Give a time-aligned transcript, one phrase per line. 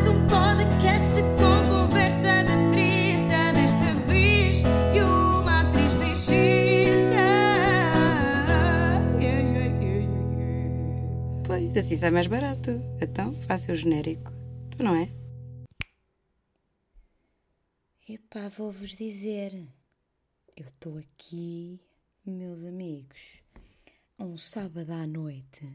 [0.00, 3.52] Mais um podcast com conversa de treta.
[3.52, 6.40] Desta vez de uma atriz sem
[11.46, 12.70] Pois, assim sai mais barato.
[13.02, 14.32] Então, faça o genérico.
[14.74, 15.10] Tu não é?
[18.08, 19.52] Epá, vou-vos dizer.
[20.56, 21.78] Eu estou aqui,
[22.24, 23.42] meus amigos,
[24.18, 25.68] um sábado à noite,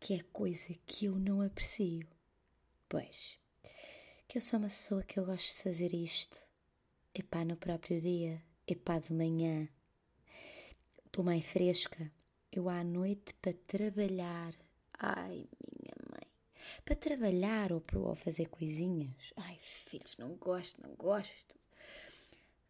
[0.00, 2.15] que é coisa que eu não aprecio.
[2.88, 3.36] Pois,
[4.28, 6.40] que eu sou uma pessoa que eu gosto de fazer isto.
[7.12, 9.68] Epá, no próprio dia, epá, de manhã.
[11.04, 12.12] Estou mais fresca.
[12.52, 14.54] Eu à noite para trabalhar.
[14.98, 15.48] Ai,
[15.80, 16.30] minha mãe.
[16.84, 19.32] Para trabalhar ou para fazer coisinhas.
[19.36, 21.58] Ai, filhos, não gosto, não gosto.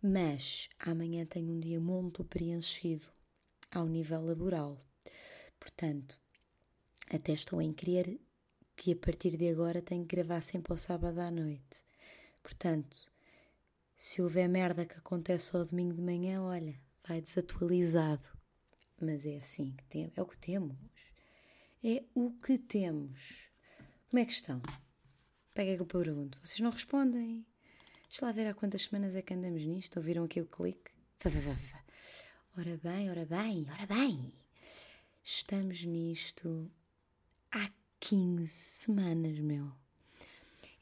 [0.00, 3.04] Mas amanhã tenho um dia muito preenchido
[3.70, 4.78] ao nível laboral.
[5.60, 6.18] Portanto,
[7.10, 8.18] até estou em querer
[8.76, 11.84] que a partir de agora tenho que gravar sempre ao sábado à noite.
[12.42, 13.10] Portanto,
[13.96, 16.78] se houver merda que acontece ao domingo de manhã, olha,
[17.08, 18.28] vai desatualizado.
[19.00, 20.76] Mas é assim que temos, é o que temos.
[21.82, 23.50] É o que temos.
[24.10, 24.60] Como é que estão?
[25.54, 26.38] Pega que eu pergunto.
[26.42, 27.44] Vocês não respondem.
[28.08, 29.96] Deixa lá ver há quantas semanas é que andamos nisto.
[29.96, 30.90] Ouviram aqui o clique?
[32.58, 34.32] Ora bem, ora bem, ora bem.
[35.22, 36.70] Estamos nisto
[37.50, 39.72] há 15 semanas, meu.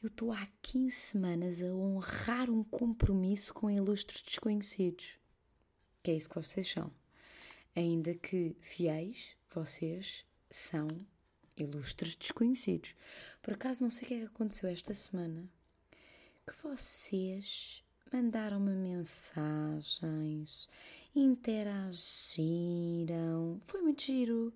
[0.02, 5.18] Eu estou há 15 semanas a honrar um compromisso com ilustres desconhecidos.
[6.02, 6.92] Que é isso que vocês são.
[7.74, 10.86] Ainda que fiéis, vocês são
[11.56, 12.94] ilustres desconhecidos.
[13.42, 15.48] Por acaso, não sei o que é que aconteceu esta semana,
[16.46, 20.68] que vocês mandaram-me mensagens,
[21.16, 21.98] interagiram.
[23.64, 24.52] Foi muito giro.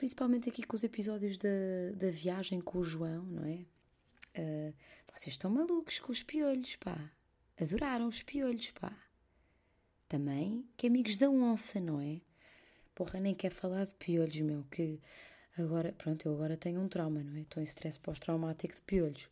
[0.00, 1.50] Principalmente aqui com os episódios da,
[1.94, 3.66] da viagem com o João, não é?
[4.34, 4.74] Uh,
[5.14, 7.12] vocês estão malucos com os piolhos, pá.
[7.60, 8.96] Adoraram os piolhos, pá.
[10.08, 12.22] Também que amigos da onça, não é?
[12.94, 14.98] Porra, nem quer falar de piolhos, meu, que
[15.58, 17.42] agora, pronto, eu agora tenho um trauma, não é?
[17.42, 19.28] Estou em stress pós-traumático de piolhos.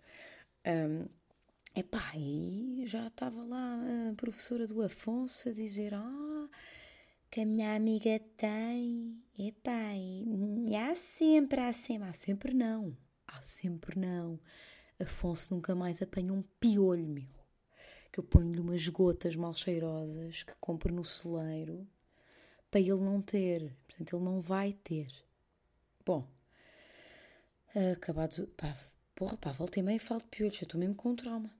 [0.67, 1.07] Um,
[1.75, 6.49] epá, e já estava lá a professora do Afonso a dizer, ah,
[7.31, 12.97] que a minha amiga tem, epá, e há sempre, há sempre, há sempre não,
[13.27, 14.41] há sempre não.
[14.99, 17.29] Afonso nunca mais apanha um piolho, meu.
[18.11, 21.87] Que eu ponho-lhe umas gotas mal cheirosas que compro no celeiro
[22.71, 23.77] para ele não ter.
[23.87, 25.13] Portanto, ele não vai ter.
[26.05, 26.27] Bom,
[27.93, 28.49] acabado.
[28.57, 28.77] Pá,
[29.15, 30.61] porra, pá, volta e meia e falo de piolhos.
[30.61, 31.51] Eu estou mesmo com trauma.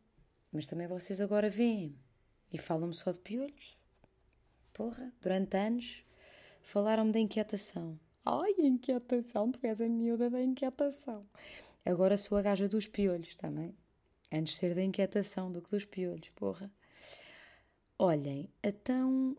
[0.51, 1.97] Mas também vocês agora veem
[2.53, 3.78] e falam-me só de piolhos.
[4.79, 6.05] Porra, durante anos
[6.63, 7.99] falaram-me da inquietação.
[8.25, 11.27] Ai, inquietação, tu és a miúda da inquietação.
[11.85, 13.75] Agora sou a gaja dos piolhos também.
[14.33, 16.71] Antes de ser da inquietação do que dos piolhos, porra.
[17.99, 19.37] Olhem, então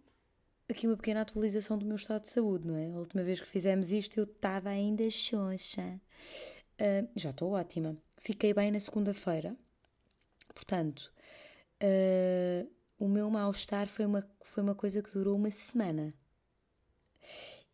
[0.69, 2.91] aqui uma pequena atualização do meu estado de saúde, não é?
[2.91, 6.01] A última vez que fizemos isto eu estava ainda xoxa.
[6.73, 7.97] Uh, já estou ótima.
[8.17, 9.56] Fiquei bem na segunda-feira.
[10.53, 11.13] Portanto,
[11.81, 16.13] uh, o meu mal-estar foi uma, foi uma coisa que durou uma semana.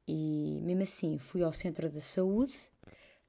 [0.08, 2.56] E mesmo assim fui ao centro da saúde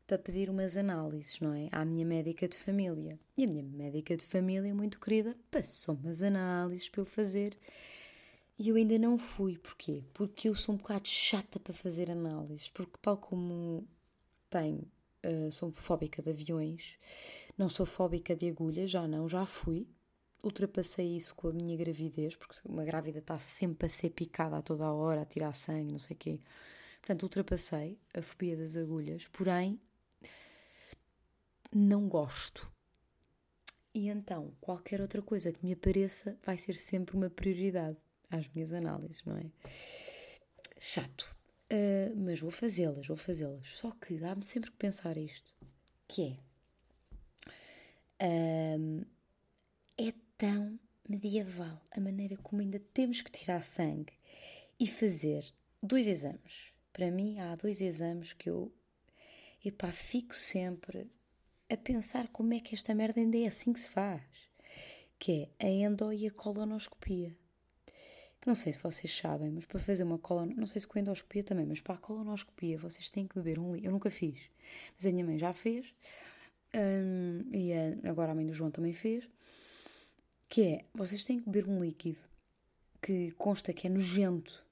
[0.06, 1.68] para pedir umas análises, não é?
[1.72, 3.18] À minha médica de família.
[3.36, 7.56] E a minha médica de família, muito querida, passou umas análises para eu fazer.
[8.58, 9.58] E eu ainda não fui.
[9.58, 10.04] Porquê?
[10.14, 12.68] Porque eu sou um bocado chata para fazer análises.
[12.68, 13.88] Porque, tal como
[14.48, 14.86] tenho,
[15.24, 16.96] uh, sou fóbica de aviões,
[17.58, 19.88] não sou fóbica de agulhas, já não, já fui.
[20.42, 24.62] Ultrapassei isso com a minha gravidez, porque uma grávida está sempre a ser picada a
[24.62, 26.40] toda a hora, a tirar sangue, não sei o quê.
[27.00, 29.80] Portanto, ultrapassei a fobia das agulhas, porém,
[31.74, 32.70] não gosto.
[33.94, 37.96] E então, qualquer outra coisa que me apareça vai ser sempre uma prioridade
[38.30, 39.50] às minhas análises, não é?
[40.78, 41.34] Chato.
[41.72, 43.76] Uh, mas vou fazê-las, vou fazê-las.
[43.78, 45.54] Só que dá-me sempre que pensar isto,
[46.06, 46.36] que é...
[48.18, 48.76] É
[50.36, 50.78] tão
[51.08, 54.12] medieval a maneira como ainda temos que tirar sangue
[54.78, 55.44] e fazer
[55.82, 56.72] dois exames.
[56.92, 58.72] Para mim, há dois exames que eu,
[59.64, 61.10] epá, fico sempre
[61.70, 64.22] a pensar como é que esta merda ainda é assim que se faz.
[65.18, 67.36] Que é a endo e a colonoscopia.
[68.40, 70.98] Que não sei se vocês sabem, mas para fazer uma colonoscopia, não sei se com
[70.98, 73.88] a endoscopia também, mas para a colonoscopia vocês têm que beber um litro.
[73.88, 74.38] Eu nunca fiz,
[74.94, 75.94] mas a minha mãe já fez.
[76.74, 79.28] Hum, e a, agora a mãe do João também fez.
[80.56, 82.18] Que é, vocês têm que beber um líquido
[83.02, 84.64] que consta que é nojento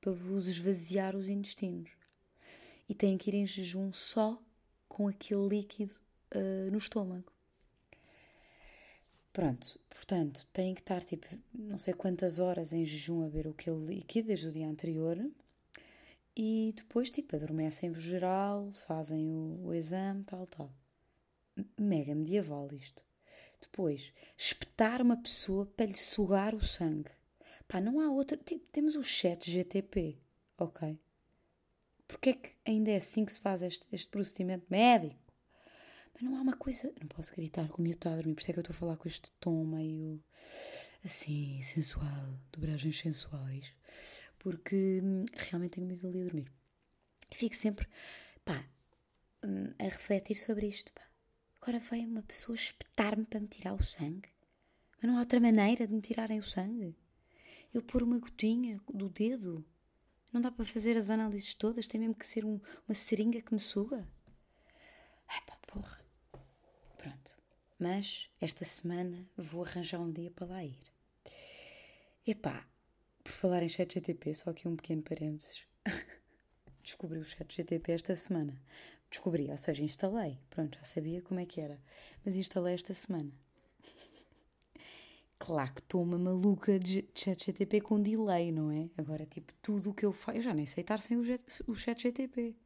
[0.00, 1.90] para vos esvaziar os intestinos.
[2.88, 4.42] E têm que ir em jejum só
[4.88, 5.92] com aquele líquido
[6.34, 7.30] uh, no estômago.
[9.30, 13.52] Pronto, portanto, tem que estar tipo não sei quantas horas em jejum a ver o
[13.52, 15.18] que ele líquido desde o dia anterior
[16.34, 20.72] e depois tipo adormecem-vos geral, fazem o, o exame, tal, tal.
[21.78, 23.05] Mega medieval isto.
[23.60, 27.10] Depois, espetar uma pessoa para lhe sugar o sangue.
[27.66, 28.36] Pá, não há outra.
[28.36, 30.18] Tipo, temos o chat GTP,
[30.58, 30.98] ok?
[32.06, 35.16] Porque é que ainda é assim que se faz este, este procedimento médico?
[36.14, 36.92] Mas não há uma coisa.
[37.00, 38.78] Não posso gritar como eu estou a dormir, por isso é que eu estou a
[38.78, 40.22] falar com este tom meio.
[41.04, 43.72] assim, sensual, dobragens sensuais.
[44.38, 46.52] Porque hum, realmente tenho medo de ali a dormir.
[47.32, 47.86] Fico sempre,
[48.44, 48.64] pá,
[49.44, 51.05] hum, a refletir sobre isto, pá.
[51.66, 54.28] Agora veio uma pessoa espetar-me para me tirar o sangue.
[54.96, 56.94] Mas não há outra maneira de me tirarem o sangue.
[57.74, 59.66] Eu pôr uma gotinha do dedo.
[60.32, 63.52] Não dá para fazer as análises todas, tem mesmo que ser um, uma seringa que
[63.52, 64.08] me suga.
[65.26, 66.00] Ai pá, porra.
[66.98, 67.36] Pronto.
[67.80, 70.78] Mas esta semana vou arranjar um dia para lá ir.
[72.24, 72.64] Epá,
[73.24, 75.66] por falar em chat GTP, só aqui um pequeno parênteses.
[76.86, 78.52] Descobri o chat GTP esta semana.
[79.10, 80.38] Descobri, ou seja, instalei.
[80.48, 81.80] Pronto, já sabia como é que era.
[82.24, 83.32] Mas instalei esta semana.
[85.38, 88.88] Claro que estou uma maluca de chat GTP com delay, não é?
[88.96, 90.38] Agora, tipo, tudo o que eu faço.
[90.38, 92.56] Eu já nem sei estar sem o, chat GTP.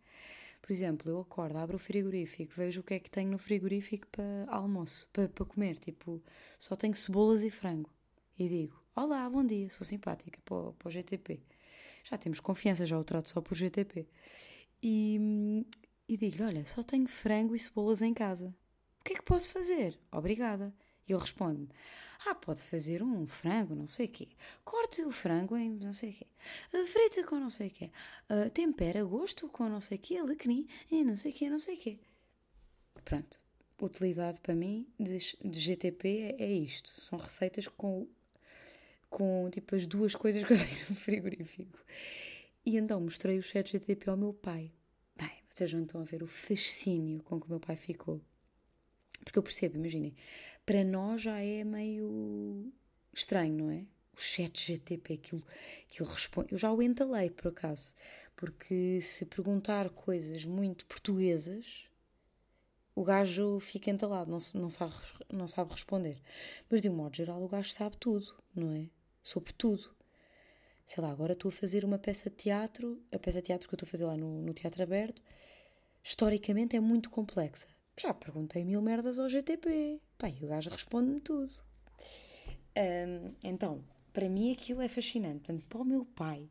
[0.62, 4.06] Por exemplo, eu acordo, abro o frigorífico, vejo o que é que tenho no frigorífico
[4.08, 5.78] para almoço, para, para comer.
[5.78, 6.22] Tipo,
[6.60, 7.90] só tenho cebolas e frango.
[8.38, 11.40] E digo: Olá, bom dia, sou simpática para para o GTP.
[12.10, 14.08] Já temos confiança, já o trato só por GTP.
[14.82, 15.64] E,
[16.08, 18.54] e digo-lhe: Olha, só tenho frango e cebolas em casa.
[19.00, 19.98] O que é que posso fazer?
[20.10, 20.74] Obrigada.
[21.06, 21.68] E ele responde-me:
[22.26, 24.28] Ah, pode fazer um frango, não sei o quê.
[24.64, 26.26] Corte o frango em não sei o quê.
[26.74, 27.90] Uh, frita com não sei o quê.
[28.28, 30.16] Uh, tempera gosto com não sei o quê.
[30.16, 31.98] Alecrim e não sei o quê, não sei o quê.
[33.04, 33.40] Pronto.
[33.80, 36.90] Utilidade para mim de, de GTP é, é isto.
[36.90, 38.06] São receitas com,
[39.10, 41.78] com tipo as duas coisas que eu tenho no frigorífico.
[42.64, 44.72] E então mostrei o chat GTP ao meu pai.
[45.16, 48.20] Bem, vocês não estão a ver o fascínio com que o meu pai ficou.
[49.24, 50.14] Porque eu percebo, imaginem,
[50.64, 52.72] para nós já é meio
[53.12, 53.84] estranho, não é?
[54.16, 55.44] O chat GTP, aquilo,
[55.88, 56.52] aquilo responde.
[56.52, 57.94] Eu já o entalei, por acaso,
[58.36, 61.88] porque se perguntar coisas muito portuguesas,
[62.94, 64.94] o gajo fica entalado, não, não, sabe,
[65.32, 66.20] não sabe responder.
[66.68, 68.88] Mas de um modo geral, o gajo sabe tudo, não é?
[69.22, 69.94] Sobre tudo.
[70.86, 73.74] Sei lá, agora estou a fazer uma peça de teatro, a peça de teatro que
[73.74, 75.22] eu estou a fazer lá no, no Teatro Aberto,
[76.02, 77.68] historicamente é muito complexa.
[77.96, 80.00] Já perguntei mil merdas ao GTP.
[80.18, 81.50] Pai, o gajo responde-me tudo.
[82.76, 85.40] Um, então, para mim aquilo é fascinante.
[85.40, 86.50] Portanto, para o meu pai,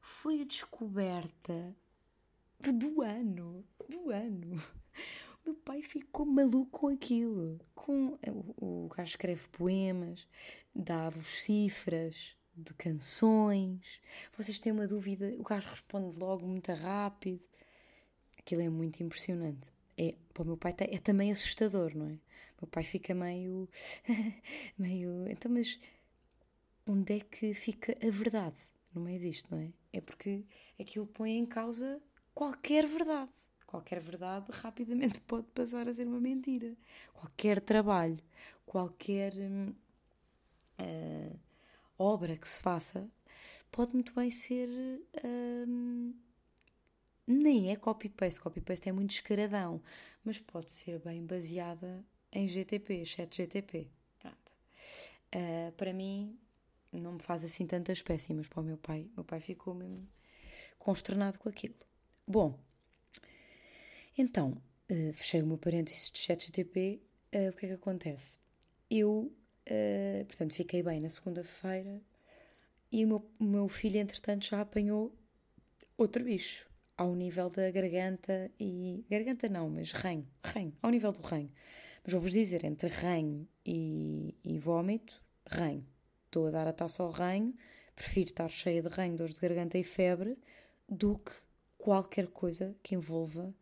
[0.00, 1.74] foi a descoberta
[2.60, 3.64] do ano.
[3.88, 4.62] Do ano.
[5.48, 7.58] Meu pai ficou maluco com aquilo.
[7.74, 10.28] Com, o, o gajo escreve poemas,
[10.74, 13.98] dá-vos cifras de canções.
[14.36, 17.40] Vocês têm uma dúvida, o gajo responde logo muito rápido.
[18.38, 19.70] Aquilo é muito impressionante.
[19.96, 22.12] É, para o meu pai é também assustador, não é?
[22.12, 23.66] O meu pai fica meio.
[24.76, 25.26] meio.
[25.30, 25.80] Então, mas
[26.86, 28.58] onde é que fica a verdade
[28.92, 29.72] no meio disto, não é?
[29.94, 30.44] É porque
[30.78, 32.02] aquilo põe em causa
[32.34, 33.30] qualquer verdade.
[33.68, 36.74] Qualquer verdade rapidamente pode passar a ser uma mentira.
[37.12, 38.18] Qualquer trabalho,
[38.64, 39.34] qualquer
[40.80, 41.38] uh,
[41.98, 43.06] obra que se faça
[43.70, 44.70] pode muito bem ser.
[45.22, 46.14] Uh,
[47.26, 49.82] nem é copy-paste, copy-paste é muito descaradão,
[50.24, 52.02] mas pode ser bem baseada
[52.32, 53.86] em GTP, chat GTP.
[54.24, 56.38] Uh, para mim,
[56.90, 59.10] não me faz assim tantas péssimas para o meu pai.
[59.14, 60.08] Meu pai ficou mesmo
[60.78, 61.74] consternado com aquilo.
[62.26, 62.58] Bom,
[64.18, 64.60] então,
[64.90, 67.00] uh, fechei o meu parênteses de chat GTP.
[67.34, 68.38] Uh, o que é que acontece?
[68.90, 69.32] Eu,
[70.26, 72.00] portanto, fiquei bem na segunda-feira
[72.90, 75.14] e o meu, meu filho, entretanto, já apanhou
[75.96, 79.04] outro bicho ao nível da garganta e.
[79.08, 80.26] Garganta não, mas ranho.
[80.42, 81.50] Ranho, ao nível do ranho.
[82.02, 85.86] Mas vou-vos dizer, entre ranho e, e vômito, ranho.
[86.24, 87.54] Estou a dar a taça ao ranho,
[87.94, 90.38] prefiro estar cheia de ranho, dores de garganta e febre,
[90.88, 91.32] do que
[91.76, 93.54] qualquer coisa que envolva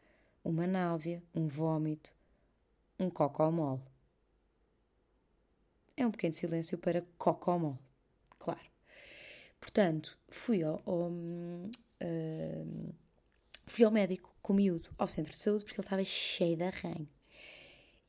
[0.49, 2.15] uma náusea, um vômito,
[2.99, 3.81] um cocomol.
[5.97, 7.79] É um pequeno silêncio para cocomol,
[8.39, 8.71] claro.
[9.59, 12.95] Portanto, fui ao, ao uh,
[13.67, 16.63] Fui ao médico com o miúdo, ao centro de saúde, porque ele estava cheio de
[16.63, 17.09] arranho.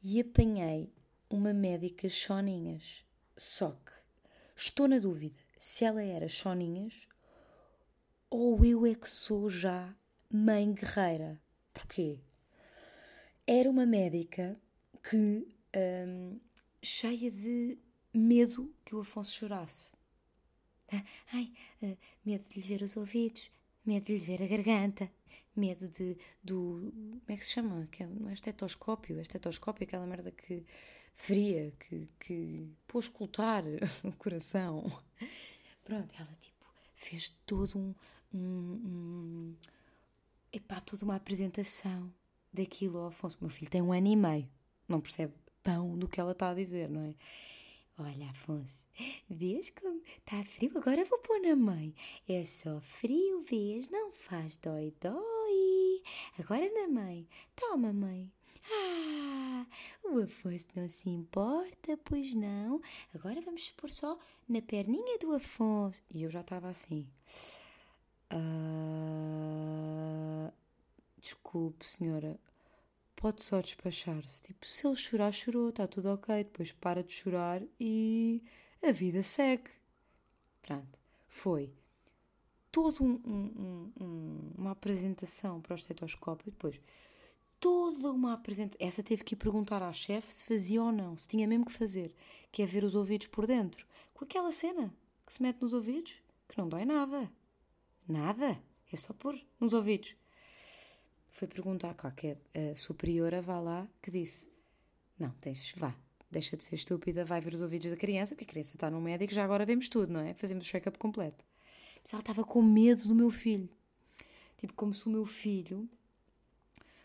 [0.03, 0.93] E apanhei
[1.27, 3.03] uma médica choninhas.
[3.35, 3.91] Só que
[4.55, 7.07] estou na dúvida se ela era choninhas
[8.29, 9.93] ou eu é que sou já
[10.29, 11.41] mãe guerreira.
[11.73, 12.19] Porquê?
[13.49, 14.59] Era uma médica
[15.09, 15.47] que
[16.05, 16.37] hum,
[16.83, 17.77] cheia de
[18.13, 19.91] medo que o Afonso chorasse.
[21.33, 23.49] Ai, ah, medo de lhe ver os ouvidos,
[23.85, 25.09] medo de lhe ver a garganta,
[25.55, 26.91] medo de, do.
[26.93, 27.87] Como é que se chama?
[27.89, 30.65] Que é- não é estetoscópio, é estetoscópio, aquela merda que
[31.15, 33.63] fria, que, que pôs escutar
[34.03, 34.83] o coração.
[35.85, 37.95] Pronto, ela tipo fez todo um.
[38.33, 39.55] um, um
[40.51, 42.11] epá, toda uma apresentação
[42.57, 43.37] daquilo ao Afonso.
[43.39, 44.49] Meu filho tem um ano e meio,
[44.87, 45.33] não percebe
[45.63, 47.15] pão do que ela está a dizer, não é?
[47.99, 48.85] Olha, Afonso,
[49.27, 50.71] vês como está frio?
[50.75, 51.95] Agora vou pôr na mãe.
[52.27, 53.89] É só frio, vês?
[53.89, 56.03] Não faz dói-dói.
[56.37, 57.27] Agora na mãe.
[57.55, 58.31] Toma, mãe.
[58.71, 59.65] Ah,
[60.03, 62.79] o Afonso não se importa, pois não.
[63.15, 66.03] Agora vamos pôr só na perninha do Afonso.
[66.13, 67.07] E eu já estava assim.
[68.29, 69.97] Ah,
[71.19, 72.39] desculpe, senhora.
[73.15, 74.43] Pode só despachar-se.
[74.43, 76.43] Tipo, se ele chorar, chorou, está tudo ok.
[76.43, 78.43] Depois para de chorar e
[78.83, 79.71] a vida segue.
[80.61, 80.99] Pronto.
[81.27, 81.73] Foi
[82.71, 86.51] toda um, um- um- uma apresentação para o estetoscópio.
[86.51, 86.79] Depois,
[87.59, 88.87] toda uma apresentação.
[88.87, 91.71] Essa teve que ir perguntar à chefe se fazia ou não, se tinha mesmo que
[91.73, 92.13] fazer,
[92.51, 93.85] que é ver os ouvidos por dentro.
[94.13, 94.93] Com aquela cena
[95.25, 96.13] que se mete nos ouvidos,
[96.47, 97.31] que não dói nada.
[98.07, 98.61] Nada.
[98.91, 100.15] É só pôr nos ouvidos.
[101.37, 104.49] Foi perguntar, claro que a, a superiora vá lá, que disse:
[105.19, 105.95] Não, tens, vá,
[106.31, 108.99] deixa de ser estúpida, vai ver os ouvidos da criança, porque a criança está no
[108.99, 110.33] médico, já agora vemos tudo, não é?
[110.33, 111.45] Fazemos o check-up completo.
[112.01, 113.69] Mas ela estava com medo do meu filho.
[114.57, 115.87] Tipo, como se o meu filho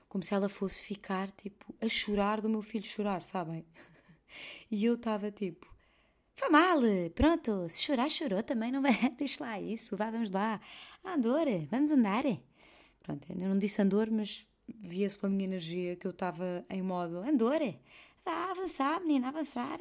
[0.09, 3.65] como se ela fosse ficar, tipo, a chorar do meu filho chorar, sabem?
[4.71, 5.67] E eu estava tipo,
[6.39, 6.81] vá mal,
[7.15, 10.59] pronto, se chorar, chorou também, não vai, deixa lá isso, vá, vamos lá.
[11.05, 12.25] Andor, vamos andar.
[13.03, 17.19] Pronto, eu não disse andor, mas via-se pela minha energia que eu estava em modo
[17.19, 17.61] andor,
[18.25, 19.79] vá avançar, menina, avançar.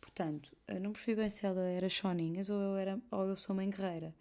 [0.00, 3.54] Portanto, eu não percebi bem se ela era choninhas ou eu, era, ou eu sou
[3.54, 4.14] mãe guerreira.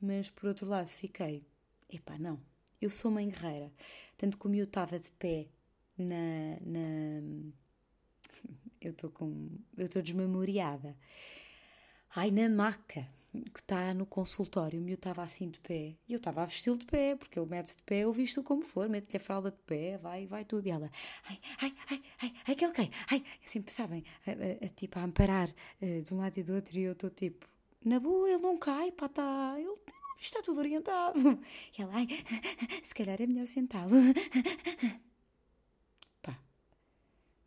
[0.00, 1.44] Mas, por outro lado, fiquei,
[1.90, 2.40] epá, não,
[2.80, 3.72] eu sou mãe guerreira.
[4.16, 5.48] Tanto como eu estava de pé
[5.96, 6.58] na.
[6.64, 7.20] na
[8.80, 9.50] eu estou com.
[9.76, 10.96] Eu estou desmemoriada.
[12.14, 15.96] Ai, na maca que está no consultório, o meu estava assim de pé.
[16.08, 18.62] E eu estava a vesti-lo de pé, porque ele mete-se de pé, eu visto como
[18.62, 20.66] for, mete-lhe a fralda de pé, vai, vai tudo.
[20.66, 20.90] E ela,
[21.28, 24.98] ai, ai, ai, ai, ai, que ele cai, ai, assim, sabem, a, a- a, tipo,
[24.98, 27.46] a amparar eh, de um lado e do outro, e eu estou tipo,
[27.84, 29.76] na boa, ele não cai, pá, está, ele
[30.20, 31.18] está tudo orientado.
[31.78, 32.08] E ela, ai,
[32.82, 33.92] se calhar é melhor sentá-lo.
[36.22, 36.38] Pá,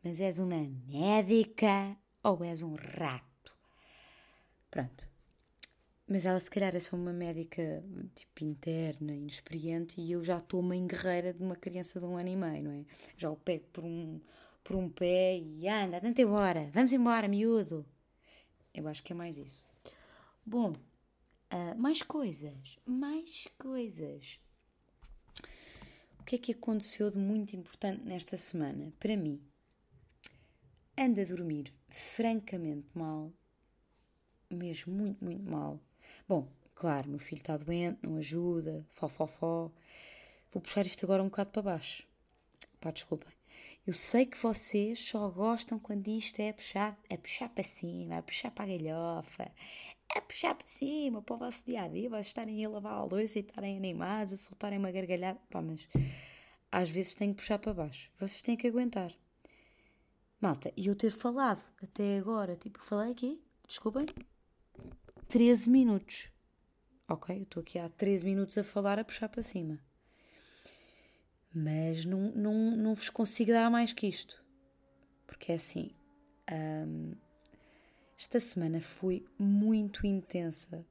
[0.03, 0.57] mas és uma
[0.87, 3.55] médica ou és um rato?
[4.69, 5.10] Pronto.
[6.11, 7.81] Mas ela se calhar é só uma médica
[8.13, 12.27] tipo interna, inexperiente, e eu já estou mãe guerreira de uma criança de um ano
[12.27, 12.85] e meio, não é?
[13.15, 14.19] Já o pego por um,
[14.61, 17.85] por um pé e anda, anda embora, vamos embora, miúdo.
[18.73, 19.65] Eu acho que é mais isso.
[20.45, 20.73] Bom,
[21.49, 24.37] ah, mais coisas, mais coisas.
[26.19, 28.91] O que é que aconteceu de muito importante nesta semana?
[28.99, 29.41] Para mim,
[30.97, 33.31] ando a dormir francamente mal,
[34.49, 35.79] mesmo muito, muito mal.
[36.27, 39.71] Bom, claro, meu filho está doente, não ajuda, fó, fó, fó.
[40.51, 42.03] Vou puxar isto agora um bocado para baixo.
[42.79, 43.31] Pá, desculpem.
[43.85, 48.21] Eu sei que vocês só gostam quando isto é puxar, a puxar para cima, a
[48.21, 49.51] puxar para a galhofa,
[50.15, 53.03] a puxar para cima, para o vosso dia a dia, vocês estarem a lavar a
[53.03, 55.39] louça e estarem animados, a soltarem uma gargalhada.
[55.49, 55.87] Pá, mas
[56.71, 58.11] às vezes tenho que puxar para baixo.
[58.19, 59.11] Vocês têm que aguentar.
[60.39, 64.05] Malta, e eu ter falado até agora, tipo, falei aqui, desculpem,
[65.31, 66.29] 13 minutos.
[67.07, 69.79] Ok, eu estou aqui há 13 minutos a falar, a puxar para cima.
[71.55, 74.43] Mas não, não, não vos consigo dar mais que isto.
[75.25, 75.91] Porque é assim,
[76.51, 77.13] hum,
[78.19, 80.85] esta semana foi muito intensa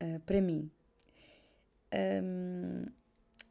[0.00, 0.70] ah, para mim.
[1.92, 2.86] Hum,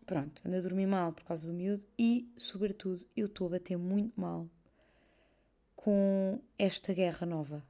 [0.08, 3.78] pronto, ando a dormir mal por causa do miúdo e, sobretudo, eu estou a bater
[3.78, 4.50] muito mal
[5.76, 7.64] com esta guerra nova.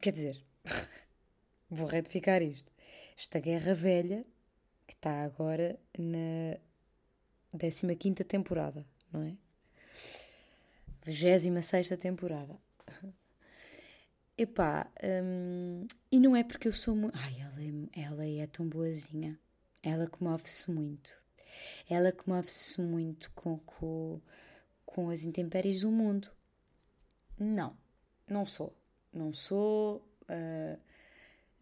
[0.00, 0.44] Quer dizer,
[1.72, 2.70] vou retificar isto.
[3.18, 4.24] Esta guerra velha
[4.86, 6.58] que está agora na
[7.58, 9.36] 15 temporada, não é?
[11.04, 12.56] 26 temporada.
[14.36, 17.16] Epá, hum, e não é porque eu sou muito.
[17.16, 19.38] Ai, ela é, ela é tão boazinha.
[19.82, 21.20] Ela comove-se muito.
[21.88, 24.20] Ela comove-se muito com, com,
[24.86, 26.30] com as intempéries do mundo.
[27.38, 27.76] Não,
[28.28, 28.74] não sou.
[29.12, 30.06] Não sou.
[30.28, 30.78] ah,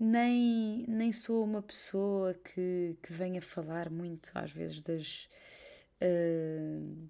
[0.01, 5.29] nem, nem sou uma pessoa que, que venha falar muito, às vezes, das.
[6.01, 7.09] ah,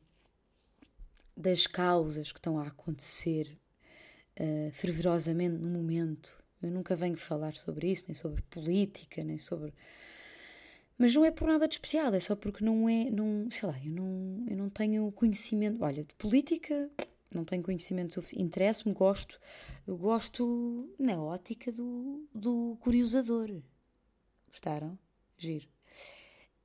[1.41, 3.59] das causas que estão a acontecer
[4.39, 6.39] uh, fervorosamente no momento.
[6.63, 9.73] Eu nunca venho falar sobre isso, nem sobre política, nem sobre.
[10.99, 13.11] Mas não é por nada de especial, é só porque não é.
[13.11, 15.83] Não, sei lá, eu não, eu não tenho conhecimento.
[15.83, 16.91] Olha, de política
[17.35, 18.45] não tenho conhecimento suficiente.
[18.45, 19.41] Interesso-me, gosto.
[19.87, 23.63] Eu gosto na ótica do, do curiosador.
[24.49, 24.99] Gostaram?
[25.39, 25.69] Giro.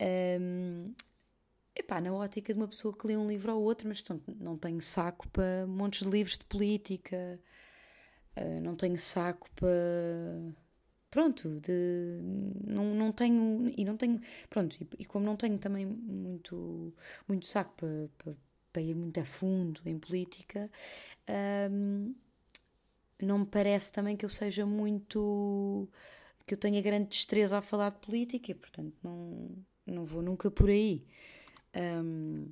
[0.02, 0.94] Um,
[1.76, 4.04] epá, na ótica de uma pessoa que lê um livro ou outro, mas
[4.40, 7.40] não tenho saco para montes de livros de política,
[8.38, 10.56] uh, não tenho saco para.
[11.10, 12.20] Pronto, de,
[12.66, 13.72] não, não tenho.
[13.78, 14.20] E não tenho.
[14.50, 16.94] Pronto, e, e como não tenho também muito,
[17.28, 18.36] muito saco para, para,
[18.76, 20.70] para ir muito a fundo em política,
[21.72, 22.14] um,
[23.22, 25.88] não me parece também que eu seja muito.
[26.46, 29.50] que eu tenha grande destreza a falar de política e, portanto, não,
[29.88, 31.08] não vou nunca por aí.
[31.74, 32.52] Um,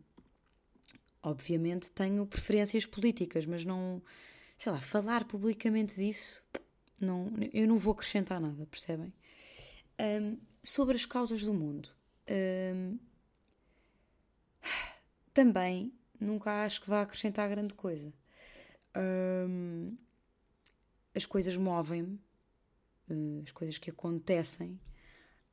[1.22, 4.02] obviamente tenho preferências políticas, mas não,
[4.58, 6.42] sei lá, falar publicamente disso,
[7.02, 9.14] não, eu não vou acrescentar nada, percebem?
[10.00, 11.90] Um, sobre as causas do mundo,
[12.30, 12.98] um,
[15.34, 15.92] também
[16.24, 18.14] nunca acho que vá acrescentar grande coisa.
[18.96, 19.98] Um,
[21.16, 22.20] as coisas movem-me,
[23.10, 24.80] uh, as coisas que acontecem,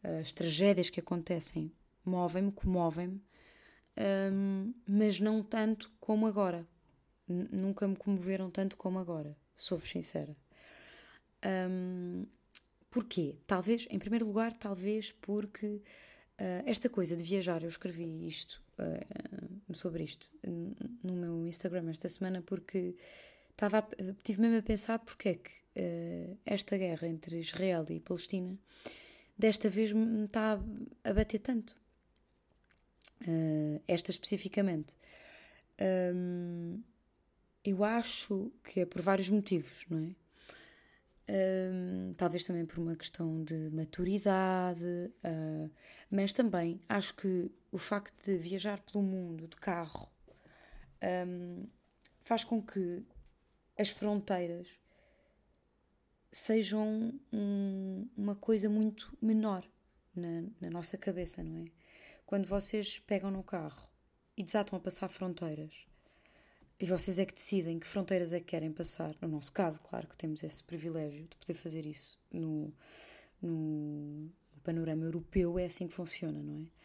[0.03, 1.73] as tragédias que acontecem
[2.05, 3.23] movem-me, comovem-me,
[4.33, 6.67] um, mas não tanto como agora.
[7.29, 10.37] Nunca me comoveram tanto como agora, sou-vos sincera.
[11.45, 12.27] Um,
[12.91, 13.39] porquê?
[13.47, 15.83] Talvez, em primeiro lugar, talvez porque uh,
[16.67, 20.31] esta coisa de viajar, eu escrevi isto uh, sobre isto
[21.03, 22.95] no meu Instagram esta semana porque
[23.51, 23.87] estava
[24.23, 28.59] tive mesmo a pensar porque é que uh, esta guerra entre Israel e Palestina
[29.37, 30.61] desta vez me está
[31.05, 31.75] a bater tanto
[33.27, 34.95] uh, esta especificamente.
[36.15, 36.83] Um,
[37.65, 40.15] eu acho que é por vários motivos, não é?
[41.33, 45.71] Um, talvez também por uma questão de maturidade, uh,
[46.11, 50.09] mas também acho que o facto de viajar pelo mundo de carro
[51.03, 51.67] um,
[52.21, 53.05] faz com que
[53.79, 54.69] as fronteiras
[56.31, 59.67] sejam um, uma coisa muito menor
[60.15, 61.71] na, na nossa cabeça, não é?
[62.27, 63.89] quando vocês pegam no carro
[64.37, 65.73] e desatam a passar fronteiras,
[66.79, 70.07] e vocês é que decidem que fronteiras é que querem passar, no nosso caso, claro
[70.07, 72.73] que temos esse privilégio de poder fazer isso no,
[73.43, 74.31] no
[74.63, 76.80] panorama europeu, é assim que funciona, não é?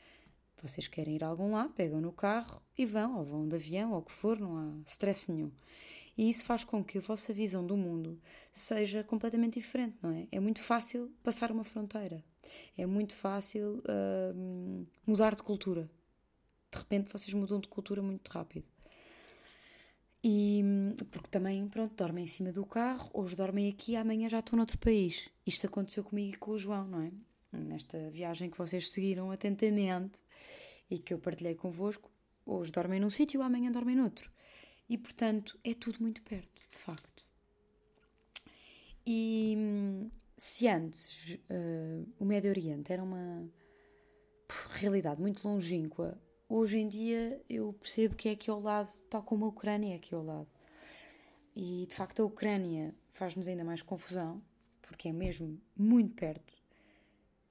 [0.65, 3.91] Vocês querem ir a algum lado, pegam no carro e vão, ou vão de avião,
[3.91, 5.51] ou o que for, não há stress nenhum.
[6.17, 8.19] E isso faz com que a vossa visão do mundo
[8.51, 10.27] seja completamente diferente, não é?
[10.31, 12.23] É muito fácil passar uma fronteira.
[12.77, 15.89] É muito fácil uh, mudar de cultura.
[16.71, 18.65] De repente vocês mudam de cultura muito rápido.
[20.23, 20.63] E
[21.11, 24.79] porque também, pronto, dormem em cima do carro, hoje dormem aqui, amanhã já estão noutro
[24.79, 25.29] país.
[25.45, 27.11] Isto aconteceu comigo e com o João, não é?
[27.57, 30.19] Nesta viagem que vocês seguiram atentamente
[30.89, 32.11] e que eu partilhei convosco,
[32.45, 34.31] hoje dormem num sítio, amanhã dormem noutro.
[34.89, 37.25] E portanto é tudo muito perto, de facto.
[39.05, 39.57] E
[40.37, 41.11] se antes
[41.49, 43.47] uh, o Médio Oriente era uma
[44.71, 49.45] realidade muito longínqua, hoje em dia eu percebo que é aqui ao lado, tal como
[49.45, 50.47] a Ucrânia é aqui ao lado.
[51.55, 54.43] E de facto a Ucrânia faz-nos ainda mais confusão,
[54.81, 56.53] porque é mesmo muito perto.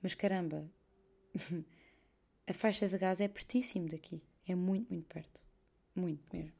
[0.04, 0.70] Mas caramba,
[2.46, 4.22] a faixa de gás é pertíssimo daqui.
[4.46, 5.42] É muito, muito perto.
[5.96, 6.52] Muito mesmo.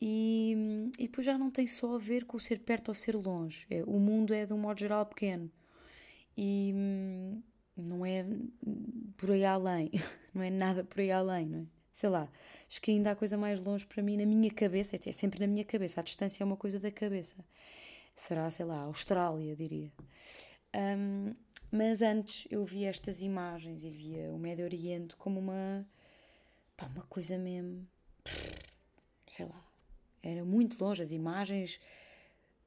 [0.00, 0.56] E,
[0.96, 3.66] e depois já não tem só a ver com o ser perto ou ser longe.
[3.68, 5.50] É, o mundo é, de um modo geral, pequeno.
[6.36, 7.42] E hum,
[7.76, 8.24] não é
[9.16, 9.90] por aí além.
[10.32, 11.66] Não é nada por aí além, não é?
[11.92, 12.26] Sei lá,
[12.66, 14.96] acho que ainda há coisa mais longe para mim na minha cabeça.
[14.96, 16.00] É sempre na minha cabeça.
[16.00, 17.34] A distância é uma coisa da cabeça.
[18.16, 19.92] Será, sei lá, Austrália, diria.
[20.74, 21.34] Um,
[21.72, 25.86] mas antes eu via estas imagens e via o Médio Oriente como uma.
[26.76, 27.88] Pá, uma coisa mesmo.
[29.28, 29.72] Sei lá
[30.22, 31.80] era muito longe, as imagens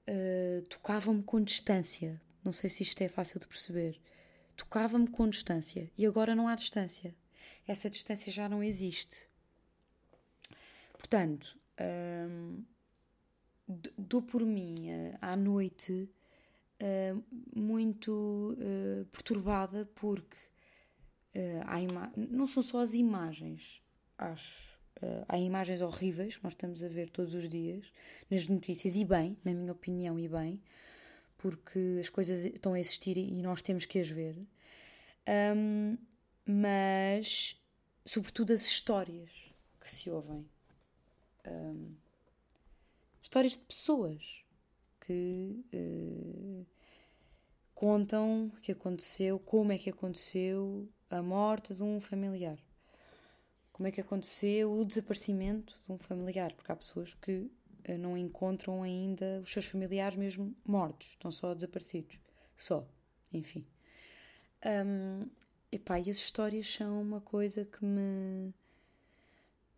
[0.10, 2.22] uh, tocavam-me com distância.
[2.44, 4.00] Não sei se isto é fácil de perceber.
[4.56, 7.16] Tocava-me com distância e agora não há distância.
[7.68, 9.28] Essa distância já não existe.
[10.94, 11.58] Portanto,
[12.30, 12.64] um,
[13.98, 16.10] dou por mim uh, à noite
[16.82, 17.24] uh,
[17.56, 20.38] muito uh, perturbada porque
[22.16, 23.82] não são só as imagens,
[24.18, 24.80] acho
[25.28, 27.92] há imagens horríveis que nós estamos a ver todos os dias
[28.32, 30.62] nas notícias, e bem, na minha opinião, e bem,
[31.38, 34.38] porque as coisas estão a existir e nós temos que as ver.
[35.28, 35.98] Um,
[36.46, 37.60] mas,
[38.06, 39.32] sobretudo, as histórias
[39.80, 40.48] que se ouvem.
[41.48, 41.96] Um,
[43.22, 44.45] histórias de pessoas
[45.06, 46.66] que uh,
[47.74, 52.58] contam que aconteceu, como é que aconteceu a morte de um familiar.
[53.72, 57.52] Como é que aconteceu o desaparecimento de um familiar, porque há pessoas que
[57.90, 62.18] uh, não encontram ainda os seus familiares mesmo mortos, estão só desaparecidos.
[62.56, 62.88] Só,
[63.32, 63.66] enfim.
[64.66, 65.30] Um,
[65.72, 68.54] epá, e as histórias são uma coisa que me.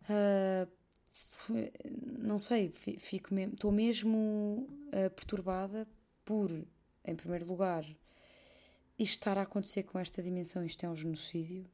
[0.04, 0.77] Uh,
[2.18, 5.86] não sei, fico mesmo, estou mesmo uh, perturbada
[6.24, 6.50] por,
[7.04, 7.84] em primeiro lugar,
[8.98, 11.64] isto estar a acontecer com esta dimensão, isto é um genocídio,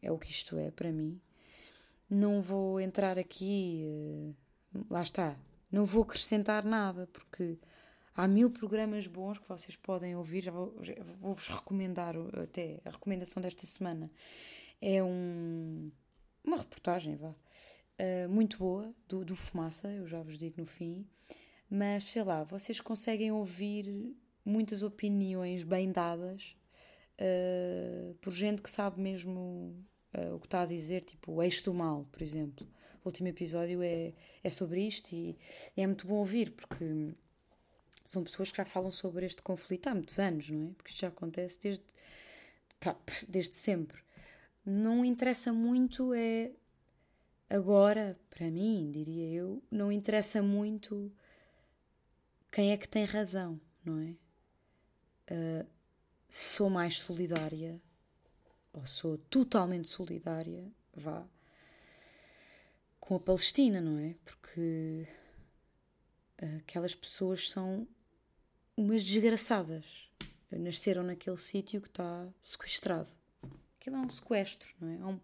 [0.00, 1.20] é o que isto é para mim.
[2.08, 5.36] Não vou entrar aqui, uh, lá está,
[5.70, 7.58] não vou acrescentar nada, porque
[8.14, 10.50] há mil programas bons que vocês podem ouvir,
[11.18, 14.10] vou-vos recomendar até a recomendação desta semana.
[14.80, 15.90] É um,
[16.44, 17.34] uma reportagem, vá
[17.98, 21.06] uh, muito boa do, do Fumaça, eu já vos digo no fim,
[21.70, 26.56] mas sei lá, vocês conseguem ouvir muitas opiniões bem dadas
[27.20, 29.74] uh, por gente que sabe mesmo
[30.16, 32.66] uh, o que está a dizer, tipo o eixo do mal, por exemplo.
[33.04, 35.38] O último episódio é, é sobre isto e
[35.76, 37.14] é muito bom ouvir porque
[38.04, 40.70] são pessoas que já falam sobre este conflito há muitos anos, não é?
[40.76, 41.84] Porque isto já acontece desde,
[42.80, 42.96] pá,
[43.28, 44.00] desde sempre.
[44.64, 46.50] Não interessa muito é
[47.50, 51.10] Agora, para mim, diria eu, não interessa muito
[52.52, 54.14] quem é que tem razão, não é?
[55.32, 55.66] Uh,
[56.28, 57.80] sou mais solidária,
[58.70, 61.26] ou sou totalmente solidária, vá,
[63.00, 64.14] com a Palestina, não é?
[64.26, 65.08] Porque
[66.58, 67.88] aquelas pessoas são
[68.76, 70.10] umas desgraçadas.
[70.50, 73.08] Nasceram naquele sítio que está sequestrado.
[73.80, 74.96] Aquilo é um sequestro, não é?
[74.96, 75.20] É um,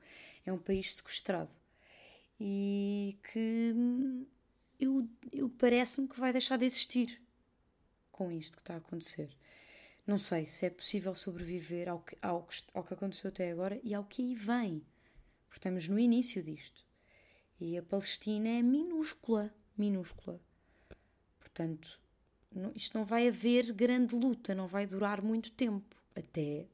[0.47, 1.55] é um país sequestrado
[2.39, 3.75] e que
[4.79, 7.21] eu, eu parece-me que vai deixar de existir
[8.11, 9.37] com isto que está a acontecer.
[10.07, 13.81] Não sei se é possível sobreviver ao que, ao que, ao que aconteceu até agora
[13.83, 14.85] e ao que aí vem.
[15.47, 16.85] Porque estamos no início disto.
[17.59, 20.41] E a Palestina é minúscula, minúscula.
[21.39, 21.99] Portanto,
[22.55, 25.97] não, isto não vai haver grande luta, não vai durar muito tempo.
[26.15, 26.67] Até,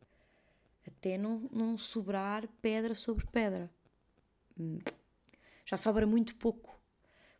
[0.87, 3.70] até não, não sobrar pedra sobre pedra.
[4.59, 4.79] Hum
[5.70, 6.80] já sobra muito pouco.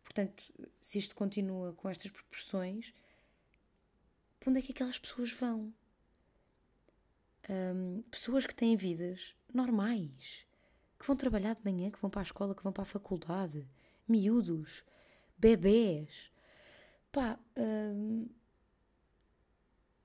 [0.05, 2.93] Portanto, se isto continua com estas proporções,
[4.39, 5.73] para onde é que aquelas pessoas vão?
[7.49, 10.47] Um, pessoas que têm vidas normais,
[10.97, 13.67] que vão trabalhar de manhã, que vão para a escola, que vão para a faculdade,
[14.07, 14.85] miúdos,
[15.37, 16.31] bebés,
[17.11, 18.29] pá, um,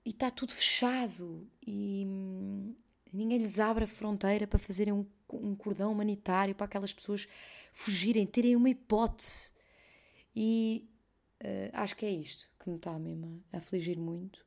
[0.04, 2.74] e está tudo fechado e
[3.12, 7.26] ninguém lhes abre a fronteira para fazerem um um cordão humanitário para aquelas pessoas
[7.72, 9.52] fugirem, terem uma hipótese.
[10.34, 10.88] E
[11.42, 14.44] uh, acho que é isto que me está mesmo a afligir muito: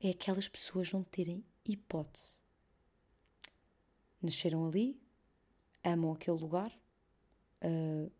[0.00, 2.40] é aquelas pessoas não terem hipótese.
[4.22, 5.00] Nasceram ali,
[5.82, 6.70] amam aquele lugar
[7.62, 8.10] uh,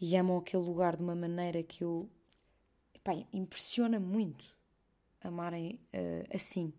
[0.00, 2.10] e amam aquele lugar de uma maneira que eu.
[2.94, 4.56] Epá, impressiona muito
[5.20, 6.72] amarem uh, assim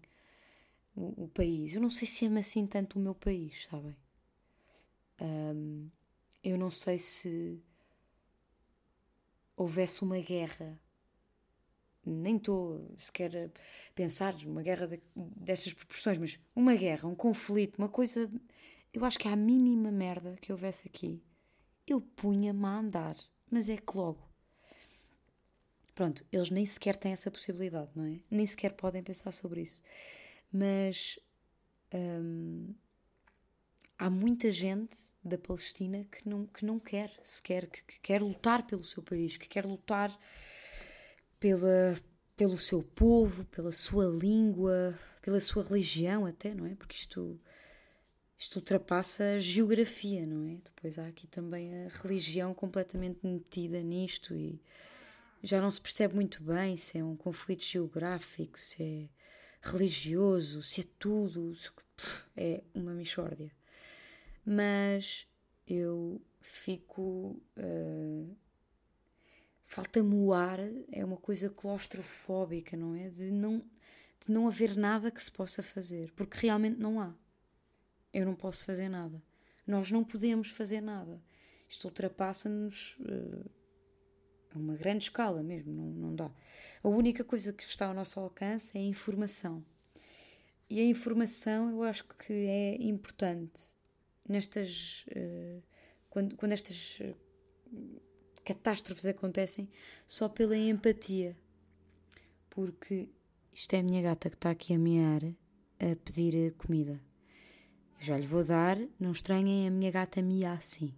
[1.00, 1.74] o, país.
[1.74, 3.96] Eu não sei se ama assim tanto o meu país, sabem?
[5.22, 5.90] Um,
[6.44, 7.62] eu não sei se
[9.56, 10.80] houvesse uma guerra,
[12.06, 13.50] nem estou sequer a
[13.94, 18.30] pensar uma guerra de, destas proporções, mas uma guerra, um conflito, uma coisa.
[18.94, 21.22] Eu acho que há a mínima merda que houvesse aqui,
[21.88, 23.16] eu punha-me a andar,
[23.50, 24.28] mas é que logo.
[25.94, 28.20] Pronto, eles nem sequer têm essa possibilidade, não é?
[28.32, 29.82] Nem sequer podem pensar sobre isso.
[30.52, 31.20] Mas.
[31.94, 32.74] Um,
[34.00, 38.66] há muita gente da Palestina que não, que não quer sequer, que, que quer lutar
[38.66, 40.18] pelo seu país, que quer lutar
[41.38, 42.00] pela,
[42.38, 46.76] pelo seu povo, pela sua língua, pela sua religião até, não é?
[46.76, 47.38] Porque isto,
[48.38, 50.60] isto ultrapassa a geografia, não é?
[50.64, 54.62] Depois há aqui também a religião completamente metida nisto e
[55.44, 59.10] já não se percebe muito bem se é um conflito geográfico, se é
[59.62, 61.72] religioso, se é tudo, se,
[62.36, 63.52] é uma mixórdia
[64.50, 65.28] mas
[65.68, 67.40] eu fico.
[67.56, 68.36] Uh,
[69.64, 70.58] Falta-me o ar,
[70.92, 73.10] é uma coisa claustrofóbica, não é?
[73.10, 77.14] De não, de não haver nada que se possa fazer, porque realmente não há.
[78.12, 79.22] Eu não posso fazer nada.
[79.68, 81.22] Nós não podemos fazer nada.
[81.70, 83.48] Isto ultrapassa-nos uh,
[84.54, 86.32] a uma grande escala mesmo, não, não dá.
[86.84, 89.64] A única coisa que está ao nosso alcance é a informação.
[90.70, 93.62] E a informação eu acho que é importante
[94.28, 95.06] nestas.
[95.08, 95.62] Uh,
[96.10, 97.16] quando, quando estas uh,
[98.44, 99.70] catástrofes acontecem
[100.08, 101.38] só pela empatia.
[102.50, 103.10] Porque
[103.54, 105.24] isto é a minha gata que está aqui a mear
[105.80, 107.00] a pedir comida.
[108.00, 110.94] Eu já lhe vou dar, não estranhem a minha gata mia assim.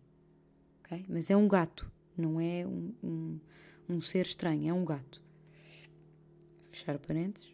[0.80, 1.06] ok?
[1.10, 3.40] Mas é um gato, não é um, um,
[3.90, 5.22] um ser estranho, é um gato.
[6.72, 7.54] Fechar parênteses.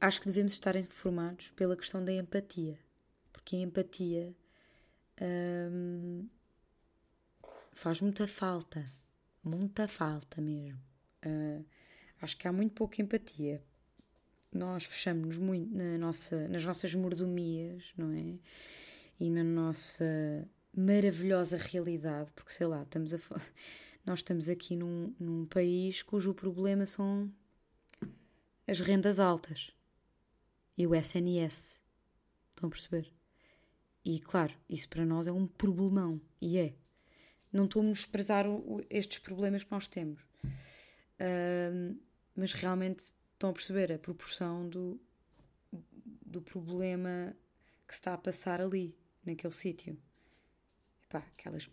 [0.00, 2.78] Acho que devemos estar informados pela questão da empatia.
[3.32, 4.34] Porque a empatia
[5.20, 6.28] hum,
[7.72, 8.84] faz muita falta.
[9.42, 10.80] Muita falta mesmo.
[11.24, 11.64] Uh,
[12.20, 13.62] acho que há muito pouca empatia.
[14.52, 18.38] Nós fechamos-nos muito na nossa, nas nossas mordomias, não é?
[19.18, 20.04] E na nossa
[20.76, 23.18] maravilhosa realidade, porque sei lá, estamos a,
[24.04, 27.32] nós estamos aqui num, num país cujo problema são
[28.66, 29.72] as rendas altas
[30.76, 31.80] e o SNS.
[32.50, 33.12] Estão a perceber?
[34.04, 36.20] E claro, isso para nós é um problemão.
[36.40, 36.74] E é.
[37.52, 38.46] Não estou a menosprezar
[38.90, 40.20] estes problemas que nós temos.
[41.18, 41.98] Uh,
[42.34, 45.00] mas realmente estão a perceber a proporção do,
[46.24, 47.34] do problema
[47.86, 49.98] que se está a passar ali, naquele sítio.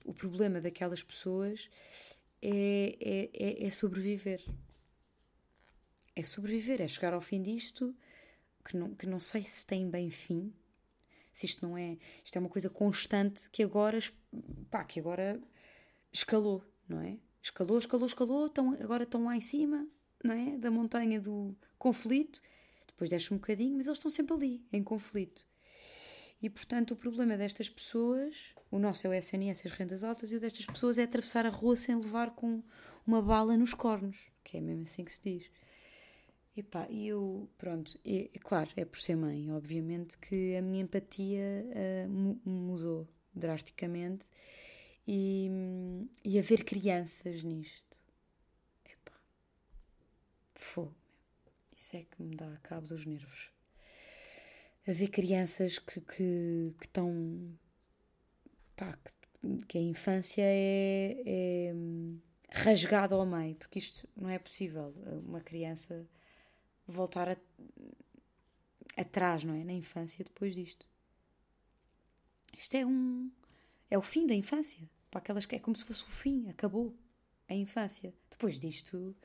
[0.06, 1.69] O problema daquelas pessoas
[2.41, 4.43] é, é, é, é sobreviver.
[6.15, 7.96] É sobreviver, é chegar ao fim disto
[8.63, 10.54] que não, que não sei se tem bem fim,
[11.32, 13.98] se isto não é, isto é uma coisa constante que agora,
[14.69, 15.41] pá, que agora
[16.12, 17.17] escalou, não é?
[17.41, 19.88] Escalou, escalou, escalou, estão, agora estão lá em cima,
[20.24, 20.58] não é?
[20.58, 22.41] Da montanha do conflito,
[22.88, 25.46] depois desce um bocadinho, mas eles estão sempre ali, em conflito.
[26.44, 30.36] E portanto, o problema destas pessoas, o nosso é o SNS, as rendas altas, e
[30.36, 32.62] o destas pessoas é atravessar a rua sem levar com
[33.08, 35.50] uma bala nos cornos, que é mesmo assim que se diz.
[36.90, 41.66] E eu, pronto, é, é, claro, é por ser mãe, obviamente que a minha empatia
[42.06, 42.10] uh,
[42.46, 44.28] mudou drasticamente
[45.08, 45.50] e,
[46.26, 47.98] e haver crianças nisto,
[48.86, 49.18] epá,
[50.54, 50.94] fogo,
[51.74, 53.53] isso é que me dá cabo dos nervos.
[54.88, 57.58] Haver crianças que, que, que estão,
[58.76, 58.98] pá,
[59.41, 61.74] que, que a infância é, é
[62.50, 64.93] rasgada ao meio, porque isto não é possível,
[65.26, 66.06] uma criança
[66.86, 67.38] voltar a,
[68.98, 69.63] atrás, não é?
[69.63, 70.88] Na infância, depois disto.
[72.56, 73.32] Isto é um.
[73.89, 74.89] É o fim da infância.
[75.10, 76.96] Para aquelas que é como se fosse o fim, acabou
[77.48, 78.13] a infância.
[78.30, 79.15] Depois disto,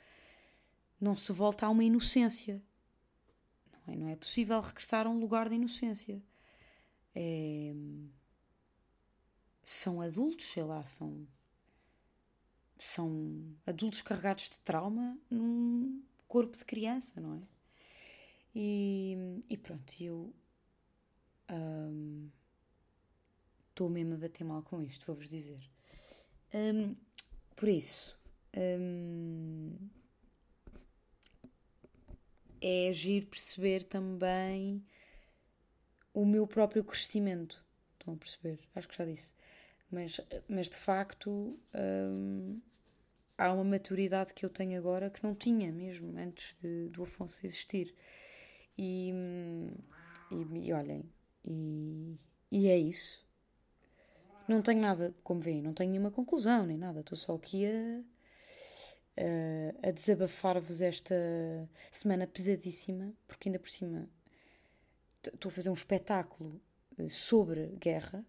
[1.00, 2.62] não se volta a uma inocência.
[3.96, 6.22] Não é, possível regressar a um lugar de inocência.
[7.14, 7.74] É...
[9.62, 11.26] São adultos, sei lá, são.
[12.78, 17.42] São adultos carregados de trauma num, corpo de criança, não é?
[18.54, 20.32] E, e pronto, eu
[23.70, 25.60] estou um, mesmo a bater mal com isto, vou-vos dizer.
[26.54, 26.94] Um,
[27.56, 28.18] por isso,
[28.56, 29.76] um,
[32.60, 34.84] é agir perceber também
[36.12, 37.62] o meu próprio crescimento.
[37.98, 38.60] Estão a perceber?
[38.74, 39.32] Acho que já disse.
[39.90, 42.60] Mas, mas de facto, um,
[43.36, 47.44] há uma maturidade que eu tenho agora que não tinha mesmo antes de, do Afonso
[47.46, 47.94] existir.
[48.76, 49.12] E,
[50.30, 51.04] e, e olhem,
[51.44, 52.18] e,
[52.50, 53.26] e é isso.
[54.46, 57.00] Não tenho nada, como veem, não tenho nenhuma conclusão nem nada.
[57.00, 58.02] Estou só aqui a,
[59.18, 61.14] a, a desabafar-vos esta
[61.90, 64.08] semana pesadíssima, porque ainda por cima
[65.24, 66.60] estou a fazer um espetáculo
[66.96, 68.24] eh, sobre guerra.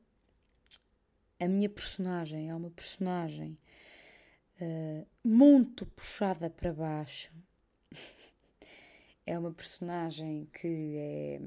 [1.39, 3.57] A minha personagem é uma personagem
[4.59, 7.31] uh, muito puxada para baixo.
[9.25, 11.39] é uma personagem que é,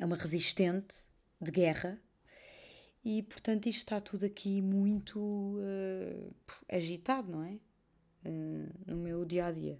[0.00, 0.96] é uma resistente
[1.40, 1.98] de guerra
[3.04, 6.34] e, portanto, isto está tudo aqui muito uh,
[6.68, 7.58] agitado, não é?
[8.24, 9.78] Uh, no meu dia a dia.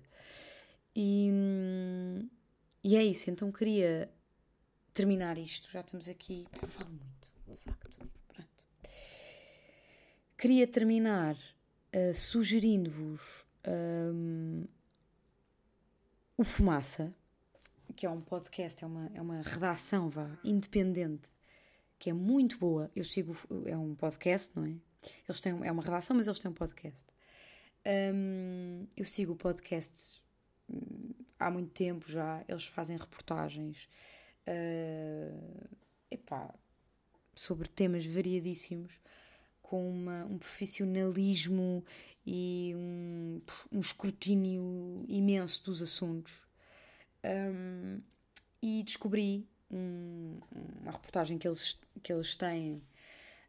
[0.95, 1.31] E,
[2.83, 4.11] e é isso, então queria
[4.93, 5.71] terminar isto.
[5.71, 6.47] Já estamos aqui.
[6.67, 7.99] Falo muito, de facto.
[8.29, 8.65] Pronto.
[10.37, 14.65] Queria terminar uh, sugerindo-vos um,
[16.37, 17.15] o Fumaça,
[17.95, 21.31] que é um podcast, é uma, é uma redação vá, independente,
[21.99, 22.91] que é muito boa.
[22.97, 24.75] Eu sigo, é um podcast, não é?
[25.29, 27.05] Eles têm, é uma redação, mas eles têm um podcast.
[27.85, 30.23] Um, eu sigo o podcast
[30.71, 33.89] hum, há muito tempo já, eles fazem reportagens
[34.47, 35.69] uh,
[36.11, 36.55] epá,
[37.35, 39.01] sobre temas variadíssimos
[39.61, 41.85] com uma, um profissionalismo
[42.27, 43.41] e um,
[43.73, 46.47] um, escrutínio imenso dos assuntos.
[47.25, 48.01] Um,
[48.61, 50.39] e descobri um,
[50.81, 52.83] uma reportagem que eles, que eles têm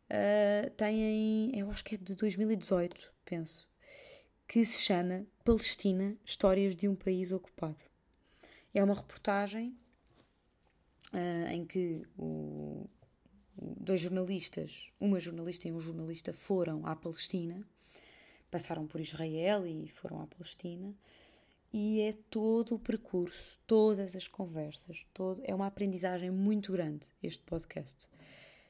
[0.09, 3.67] uh, têm, eu acho que é de 2018, penso,
[4.47, 7.83] que se chama Palestina Histórias de um País Ocupado.
[8.73, 9.75] É uma reportagem
[11.13, 12.87] uh, em que o,
[13.57, 17.65] dois jornalistas, uma jornalista e um jornalista, foram à Palestina,
[18.49, 20.93] passaram por Israel e foram à Palestina,
[21.71, 27.43] e é todo o percurso, todas as conversas, todo, é uma aprendizagem muito grande este
[27.43, 28.07] podcast.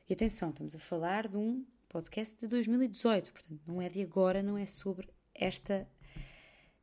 [0.09, 4.41] E atenção, estamos a falar de um podcast de 2018, portanto, não é de agora,
[4.41, 5.87] não é sobre esta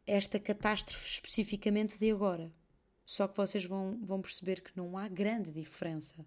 [0.06, 2.52] esta catástrofe especificamente de agora.
[3.04, 6.26] Só que vocês vão, vão perceber que não há grande diferença.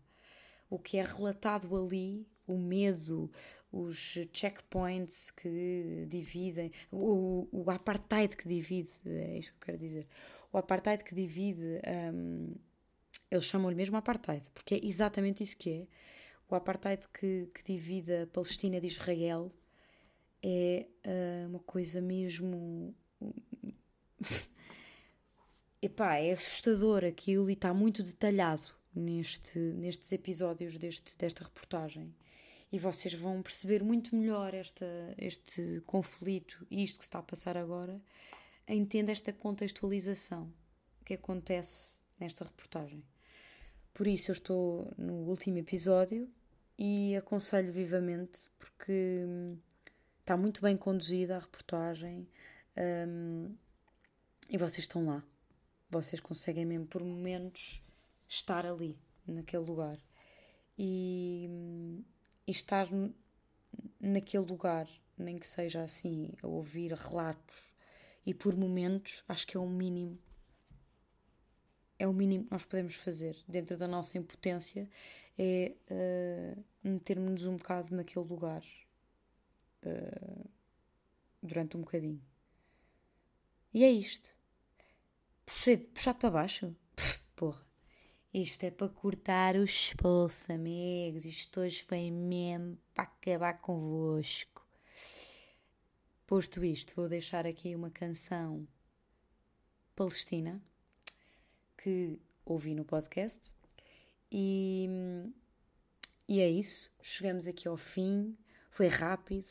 [0.70, 3.30] O que é relatado ali, o medo,
[3.72, 10.08] os checkpoints que dividem, o, o apartheid que divide, é isto que eu quero dizer.
[10.52, 11.82] O apartheid que divide,
[12.14, 12.54] um,
[13.30, 15.88] eles chamam-lhe mesmo apartheid, porque é exatamente isso que é.
[16.50, 19.52] O apartheid que, que divide a Palestina de Israel
[20.44, 22.94] é uh, uma coisa mesmo.
[25.82, 28.64] Epá, é assustador aquilo e está muito detalhado
[28.96, 32.14] neste, nestes episódios deste, desta reportagem.
[32.72, 34.86] E vocês vão perceber muito melhor esta,
[35.18, 38.02] este conflito e isto que se está a passar agora,
[38.68, 40.52] entenda esta contextualização
[41.06, 43.04] que acontece nesta reportagem.
[43.94, 46.28] Por isso eu estou no último episódio
[46.78, 49.58] e aconselho vivamente porque hum,
[50.24, 52.26] está muito bem conduzida a reportagem
[52.78, 53.54] um,
[54.50, 55.22] e vocês estão lá.
[55.90, 57.84] Vocês conseguem mesmo por momentos
[58.26, 60.00] estar ali, naquele lugar.
[60.80, 61.50] E,
[62.48, 62.88] e estar
[64.00, 67.76] naquele lugar, nem que seja assim, a ouvir relatos
[68.26, 70.18] e por momentos, acho que é o mínimo.
[72.00, 74.90] É o mínimo que nós podemos fazer dentro da nossa impotência,
[75.38, 78.64] é uh, metermos-nos um bocado naquele lugar
[79.90, 80.50] uh,
[81.42, 82.22] durante um bocadinho.
[83.74, 84.30] E é isto.
[85.46, 86.76] Puxei, puxado para baixo?
[86.96, 87.66] Pff, porra.
[88.34, 91.26] Isto é para cortar o expulso, amigos.
[91.26, 94.66] Isto hoje foi mesmo para acabar convosco.
[96.26, 98.68] Posto isto, vou deixar aqui uma canção
[99.96, 100.60] palestina
[101.78, 103.52] que ouvi no podcast.
[104.32, 104.90] E,
[106.28, 106.92] e é isso.
[107.02, 108.36] Chegamos aqui ao fim.
[108.72, 109.48] Foi rápido.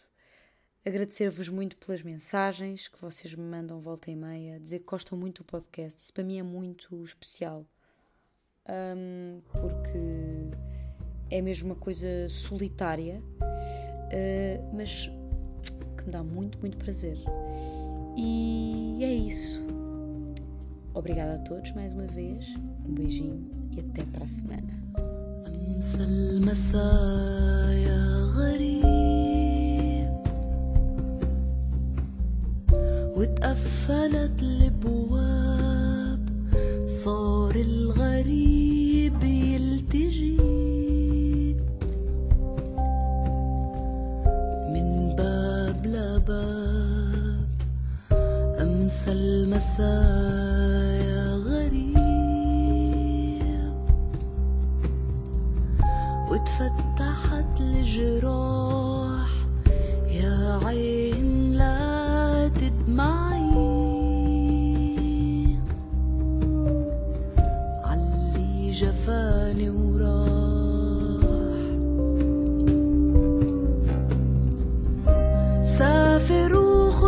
[0.84, 5.42] Agradecer-vos muito pelas mensagens que vocês me mandam volta e meia, dizer que gostam muito
[5.42, 6.00] do podcast.
[6.00, 7.64] Isso para mim é muito especial
[8.68, 9.98] um, porque
[11.30, 15.08] é mesmo uma coisa solitária, uh, mas
[15.96, 17.16] que me dá muito, muito prazer.
[18.16, 19.64] E é isso.
[20.94, 22.44] Obrigada a todos mais uma vez,
[22.84, 24.82] um beijinho e até para a semana.
[33.22, 36.28] وتقفلت الابواب
[36.86, 40.36] صار الغريب يلتجي
[44.74, 47.46] من باب لباب
[48.60, 50.54] أمسى المسايا
[51.34, 51.92] غريب.
[56.30, 58.61] وتفتحت الجراح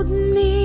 [0.06, 0.63] 你。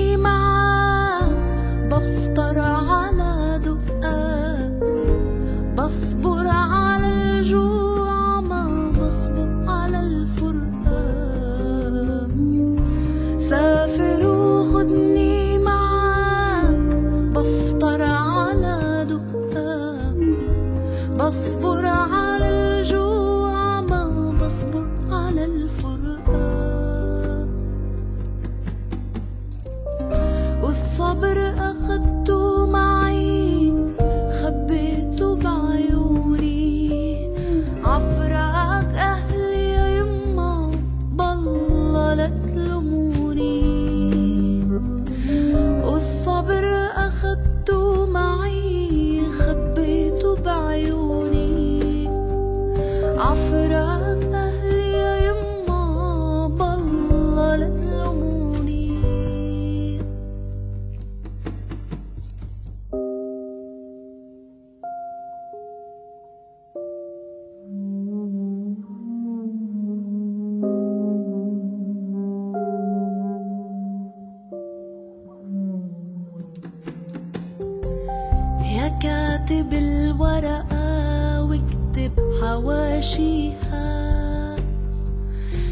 [82.40, 84.00] حواشيها.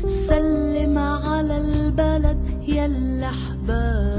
[0.06, 2.38] سلم على البلد
[2.68, 4.17] يلا احبابنا